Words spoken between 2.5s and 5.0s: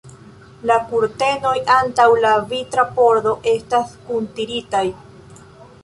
vitra pordo estas kuntiritaj.